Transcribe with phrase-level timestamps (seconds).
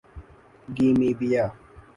[0.75, 1.45] Gambia